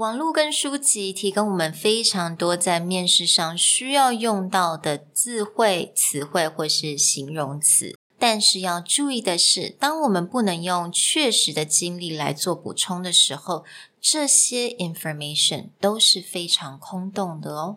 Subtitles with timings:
[0.00, 13.66] 网络跟书籍提供我们非常多在面试上需要用到的字汇、词汇或是形容词，但是要注意的是，当我们不能用确实的经历来做补充的时候，
[14.00, 17.76] 这些 information 都是非常空洞的哦。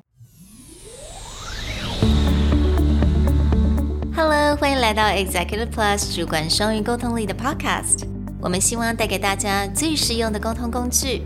[4.16, 8.08] Hello，欢迎来到 Executive Plus 主管双语沟通力的 Podcast。
[8.40, 11.26] 我们希望带给大家最实用的沟通工具。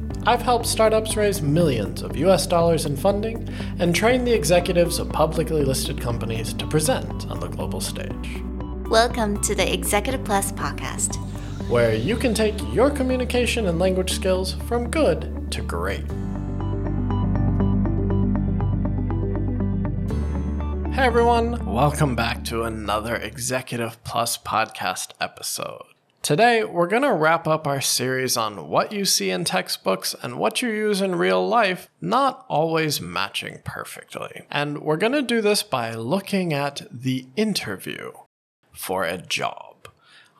[0.23, 3.49] I've helped startups raise millions of US dollars in funding
[3.79, 8.43] and train the executives of publicly listed companies to present on the global stage.
[8.87, 11.15] Welcome to the Executive Plus podcast,
[11.69, 16.05] where you can take your communication and language skills from good to great.
[20.93, 25.90] Hey everyone, welcome back to another Executive Plus podcast episode.
[26.21, 30.37] Today, we're going to wrap up our series on what you see in textbooks and
[30.37, 34.43] what you use in real life not always matching perfectly.
[34.51, 38.11] And we're going to do this by looking at the interview
[38.71, 39.87] for a job.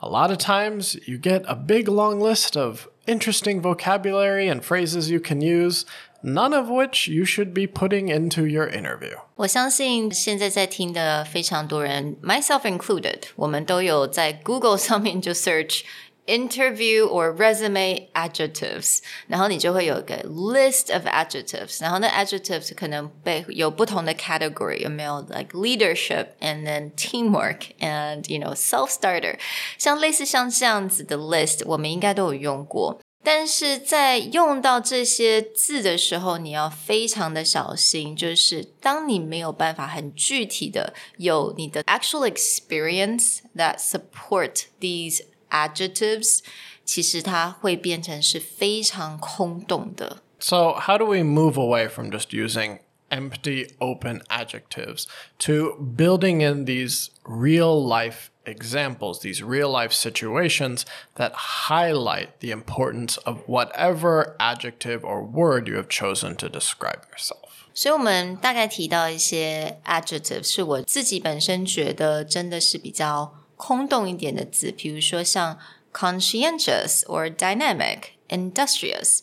[0.03, 5.09] A lot of times, you get a big long list of interesting vocabulary and phrases
[5.09, 5.87] you can use,
[6.22, 9.16] none of which you should be putting into your interview.
[9.36, 15.82] 我相信现在在听的非常多人，myself included，我们都有在 Google 上面就 search
[16.26, 27.68] interview or resume adjectives，然后你就会有一个 list of adjectives，然后那 adjectives 可能被有不同的 category，有没有 like leadership and then teamwork
[27.78, 29.38] and you know self starter，
[29.78, 32.98] 像类似像这样子的 list，我们应该都有用过。
[33.24, 38.14] 但是在用到这些字的时候，你要非常的小心。
[38.14, 46.38] 就是当你没有办法很具体的有你的 actual experience that support these adjectives，
[46.84, 50.22] 其实它会变成是非常空洞的。
[50.38, 52.78] So how do we move away from just using
[53.10, 55.06] empty, open adjectives
[55.38, 60.84] to building in these real life examples, these real life situations
[61.14, 61.32] that
[61.68, 67.68] highlight the importance of whatever adjective or word you have chosen to describe yourself.
[67.74, 75.58] 所以，我们大概提到一些 adjective，是我自己本身觉得真的是比较空洞一点的字，比如说像
[75.92, 79.18] conscientious or dynamic, industrious，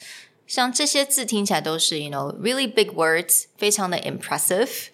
[0.48, 4.88] 像这些字听起来都是 you know really big words，非常的 impressive，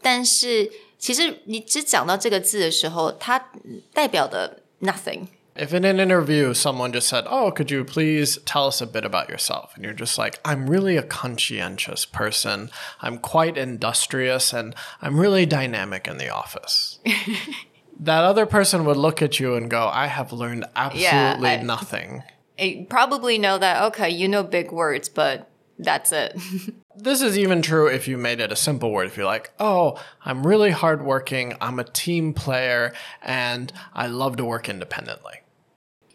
[0.00, 3.50] 但是其实你只讲到这个字的时候，它
[3.92, 9.04] 代表的 nothing。If in an interview someone just said, Oh, could you please tell us a bit
[9.04, 9.70] about yourself?
[9.74, 12.70] And you're just like, I'm really a conscientious person.
[13.00, 17.00] I'm quite industrious and I'm really dynamic in the office.
[17.98, 21.62] that other person would look at you and go, I have learned absolutely yeah, I,
[21.62, 22.22] nothing.
[22.63, 26.39] I probably know that, okay, you know big words, but that's it.
[26.95, 29.07] this is even true if you made it a simple word.
[29.07, 34.45] If you're like, oh, I'm really hardworking, I'm a team player, and I love to
[34.45, 35.33] work independently.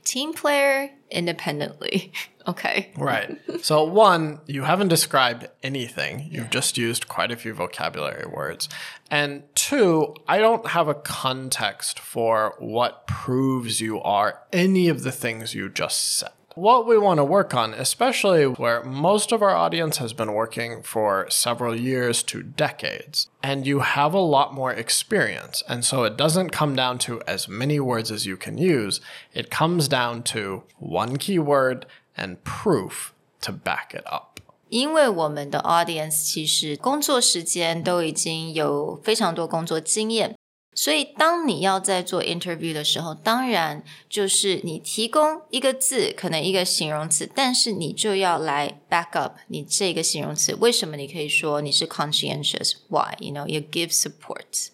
[0.05, 2.15] Team player independently.
[2.49, 2.93] okay.
[2.97, 3.39] Right.
[3.61, 6.29] So, one, you haven't described anything.
[6.31, 8.71] You've just used quite a few vocabulary words.
[9.11, 15.13] And two, I don't have a context for what proves you are any of the
[15.13, 19.56] things you just said what we want to work on, especially where most of our
[19.56, 24.72] audience has been working for several years to decades, and you have a lot more
[24.72, 25.64] experience.
[25.68, 29.02] And so it doesn't come down to as many words as you can use,
[29.34, 34.40] it comes down to one keyword and proof to back it up.
[34.70, 40.36] 因为我们的 audience 其实工作时间都已经有非常多工作经验，
[40.78, 50.56] 所以，当你要在做 interview 的时候，当然就是你提供一个字，可能一个形容词，但是你就要来 back up 你这个形容词。
[50.56, 52.74] 为什么你可以说你是 conscientious?
[52.90, 53.16] Why?
[53.20, 54.70] You know, you give support.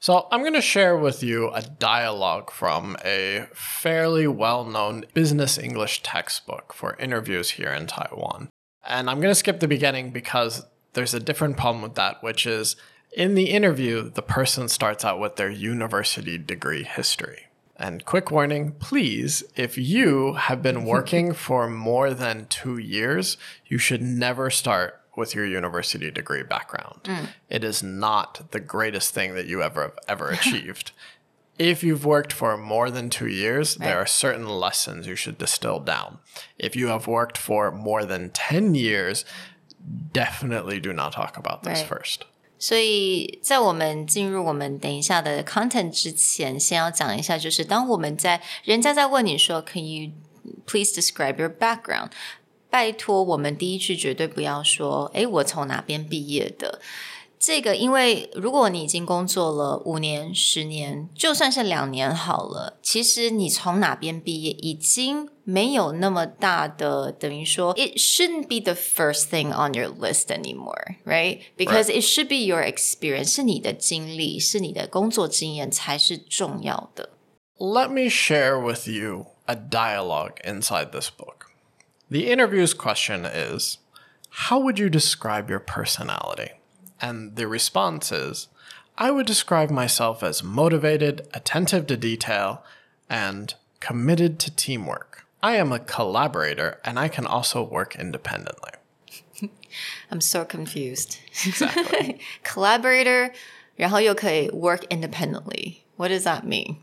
[0.00, 5.58] So, I'm going to share with you a dialogue from a fairly well known business
[5.58, 8.48] English textbook for interviews here in Taiwan.
[8.82, 12.46] And I'm going to skip the beginning because there's a different problem with that, which
[12.46, 12.76] is
[13.11, 17.45] in the interview, the person starts out with their university degree history.
[17.75, 23.77] And quick warning please, if you have been working for more than two years, you
[23.77, 27.01] should never start with your university degree background.
[27.03, 27.27] Mm.
[27.49, 30.91] It is not the greatest thing that you ever have ever achieved.
[31.57, 35.81] If you've worked for more than two years, there are certain lessons you should distill
[35.81, 36.19] down.
[36.57, 39.25] If you have worked for more than 10 years,
[40.13, 41.87] definitely do not talk about this Right.
[41.87, 42.25] first.
[42.59, 50.11] 所以在我们进入我们等一下的 content 之前，先要讲一下，就是当我们在人家在问你说，Can you
[50.65, 52.09] please describe your background？
[52.69, 56.79] 拜托，我们第一句绝对不要说，诶，我从哪边毕业的。
[57.38, 71.40] 这个，因为如果你已经工作了五年、十年，就算是两年好了，其实你从哪边毕业已经没有那么大的，等于说，it shouldn't be the first thing on your list anymore, right?
[71.58, 77.10] Because it should be your experience，是你的经历，是你的工作经验才是重要的。
[77.58, 81.50] Let me share with you a dialogue inside this book.
[82.08, 83.76] The interview's question is
[84.48, 86.52] How would you describe your personality?
[87.00, 88.48] And the response is
[88.96, 92.62] I would describe myself as motivated, attentive to detail,
[93.10, 95.26] and committed to teamwork.
[95.42, 98.70] I am a collaborator and I can also work independently.
[100.10, 101.18] I'm so confused.
[101.44, 102.20] Exactly.
[102.44, 103.32] Collaborator，
[103.76, 105.84] 然后又可以 work independently.
[105.96, 106.76] What does that mean?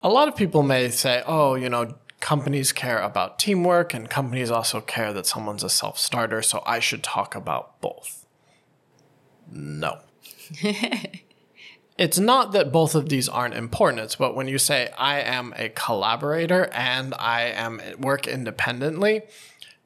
[0.00, 4.50] A lot of people may say, oh, you know, companies care about teamwork and companies
[4.50, 8.23] also care that someone's a self starter, so I should talk about both.
[9.51, 9.99] No.
[11.97, 14.01] it's not that both of these aren't important.
[14.01, 19.23] It's but when you say I am a collaborator and I am at work independently,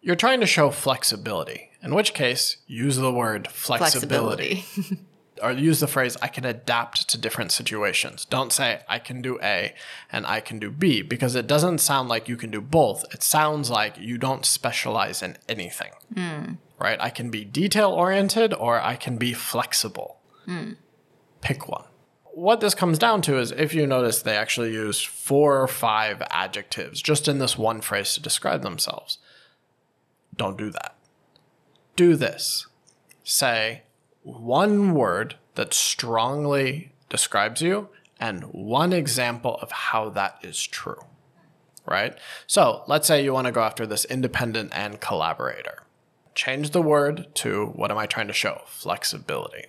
[0.02, 1.72] you're trying to show flexibility.
[1.82, 4.66] In which case, use the word flexibility
[5.42, 8.26] or use the phrase I can adapt to different situations.
[8.26, 9.74] Don't say I can do A
[10.12, 13.06] and I can do B because it doesn't sound like you can do both.
[13.14, 15.92] It sounds like you don't specialize in anything.
[16.14, 16.54] Hmm.
[16.80, 16.98] Right?
[17.02, 20.20] I can be detail oriented or I can be flexible.
[21.42, 21.84] Pick one.
[22.34, 26.24] What this comes down to is if you notice, they actually use four or five
[26.30, 29.18] adjectives just in this one phrase to describe themselves.
[30.36, 30.96] Don't do that.
[31.98, 32.68] Do this.
[33.24, 33.84] Say,
[34.24, 37.90] one word that strongly describes you
[38.20, 41.04] and one example of how that is true.
[41.86, 42.18] Right?
[42.48, 45.84] So let's say you want to go after this independent and collaborator.
[46.40, 48.62] Change the word to what am I trying to show?
[48.66, 49.66] Flexibility.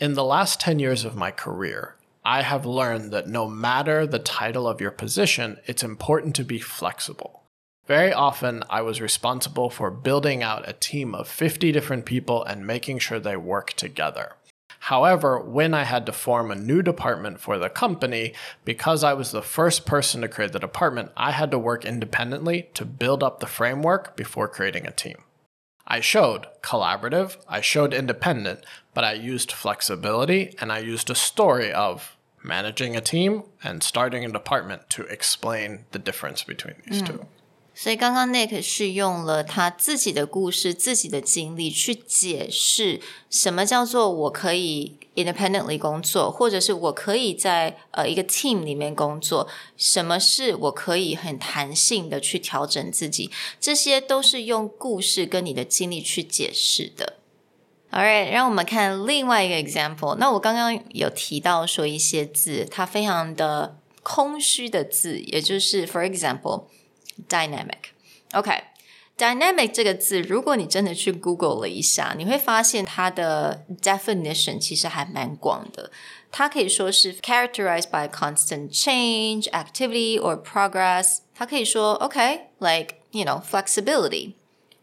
[0.00, 4.18] In the last 10 years of my career, I have learned that no matter the
[4.18, 7.42] title of your position, it's important to be flexible.
[7.86, 12.66] Very often, I was responsible for building out a team of 50 different people and
[12.66, 14.36] making sure they work together.
[14.78, 18.32] However, when I had to form a new department for the company,
[18.64, 22.70] because I was the first person to create the department, I had to work independently
[22.72, 25.18] to build up the framework before creating a team.
[25.86, 31.72] I showed collaborative, I showed independent, but I used flexibility and I used a story
[31.72, 37.06] of managing a team and starting a department to explain the difference between these mm.
[37.06, 37.26] two.
[37.78, 49.46] 所以刚刚 Nick 是用了他自己的故事、自己的经历去解释什么叫做我可以 independently 工作，或者是我可以在呃一个 team 里面工作，
[49.76, 53.30] 什么是我可以很弹性的去调整自己，
[53.60, 57.18] 这些都是用故事跟你的经历去解释的。
[57.92, 60.16] Alright，让我们看另外一个 example。
[60.16, 66.64] 那我刚刚有提到说一些字，它非常的空虚的字，也就是 for example
[67.27, 75.91] dynamic。OK，dynamic、这个字，如果你真的去 Google 了一下，你会发现它的 definition 其实还蛮广的。
[76.31, 81.17] 它可以说是 characterized by constant change, activity or progress。
[81.35, 84.33] 它可以说 OK，like、you know flexibility。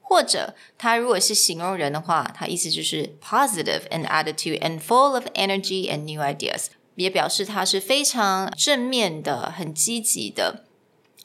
[0.00, 10.64] 或者，它如果是形容人的话，它意思就是 positive in attitude and full of energy and new ideas，也表示它是非常正面的、很积极的。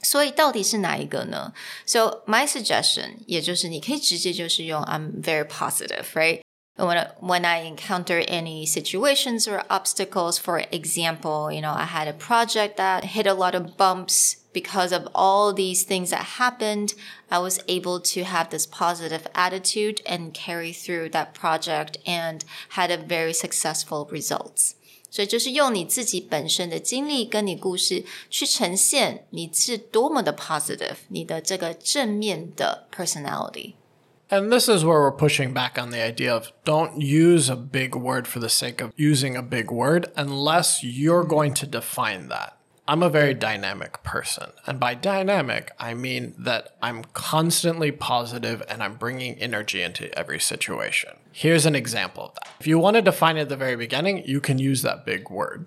[0.01, 1.53] 所以到底是哪一个呢？
[1.85, 6.41] So my suggestion，也就是你可以直接就是用 I'm very positive, right?
[6.75, 12.07] When I, when I encounter any situations or obstacles, for example, you know, I had
[12.07, 16.95] a project that hit a lot of bumps because of all these things that happened.
[17.29, 22.89] I was able to have this positive attitude and carry through that project and had
[22.89, 24.73] a very successful results.
[25.09, 33.73] 所以就是用你自己本身的经历跟你故事去呈现你是多么的 positive，你的这个正面的 personality。
[34.29, 37.95] And this is where we're pushing back on the idea of don't use a big
[37.95, 42.53] word for the sake of using a big word unless you're going to define that.
[42.88, 44.50] I'm a very dynamic person.
[44.66, 50.40] And by dynamic, I mean that I'm constantly positive and I'm bringing energy into every
[50.40, 51.10] situation.
[51.30, 52.48] Here's an example of that.
[52.58, 55.28] If you want to define it at the very beginning, you can use that big
[55.28, 55.66] word.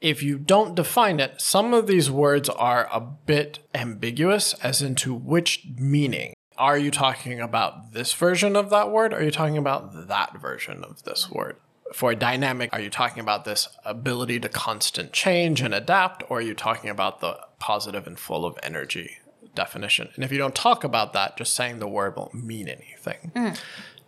[0.00, 5.12] If you don't define it, some of these words are a bit ambiguous as into
[5.12, 6.32] which meaning.
[6.56, 9.12] Are you talking about this version of that word?
[9.12, 11.56] Or are you talking about that version of this word?
[11.93, 16.41] for dynamic, are you talking about this ability to constant change and adapt, or are
[16.41, 19.17] you talking about the positive and full of energy
[19.55, 20.09] definition?
[20.15, 23.31] And if you don't talk about that, just saying the word won't mean anything.
[23.35, 23.59] Mm.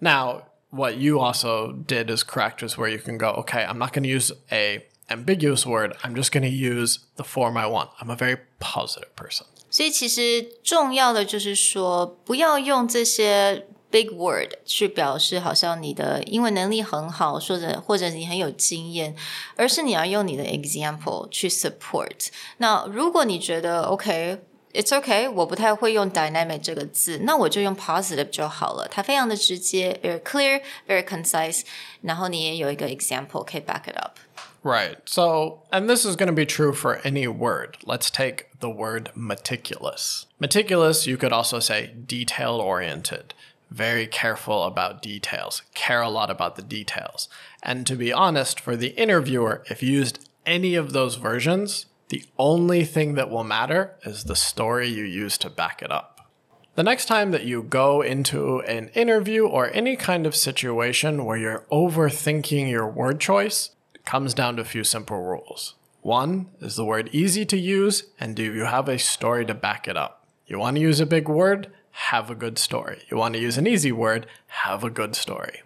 [0.01, 3.93] Now, what you also did is correct, is where you can go, okay, I'm not
[3.93, 5.95] going to use a ambiguous word.
[6.03, 7.89] I'm just going to use the form I want.
[7.99, 9.47] I'm a very positive person.
[9.71, 19.15] 所以其实重要的就是说，不要用这些 big word 去表示好像你的英文能力很好，或者或者你很有经验，
[19.55, 22.27] 而是你要用你的 example 去 support。
[22.57, 28.87] 那如果你觉得 OK。It's okay，我不太会用 dynamic 这个字，那我就用 positive 就好了。
[28.87, 31.63] 它非常的直接，very clear，very concise，
[32.03, 34.97] 然后你也有一个 example 可以 back it up。Right.
[35.05, 37.77] So, and this is going to be true for any word.
[37.83, 40.27] Let's take the word meticulous.
[40.37, 43.33] Meticulous, you could also say detail oriented
[43.74, 47.28] very careful about details, care a lot about the details.
[47.60, 52.24] And to be honest, for the interviewer, if you used any of those versions, the
[52.38, 56.30] only thing that will matter is the story you use to back it up.
[56.76, 61.36] The next time that you go into an interview or any kind of situation where
[61.36, 65.74] you're overthinking your word choice, it comes down to a few simple rules.
[66.02, 69.88] One, is the word easy to use, and do you have a story to back
[69.88, 70.26] it up?
[70.46, 71.72] You want to use a big word?
[72.09, 72.99] have a good story.
[73.09, 74.25] You want to use an easy word,
[74.65, 75.61] have a good story.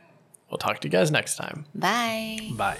[0.49, 1.65] We'll talk to you guys next time.
[1.73, 2.51] Bye.
[2.57, 2.77] Bye.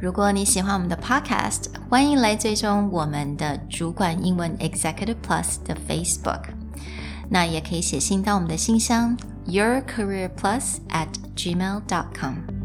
[0.00, 6.46] 如果你喜欢我们的 Podcast，欢迎来追踪我们的主管英文 Executive Plus 的 Facebook。
[7.30, 12.55] 那也可以写信到我们的信箱 yourcareerplus at gmail.com。